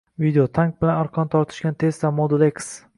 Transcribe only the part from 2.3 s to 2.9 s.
X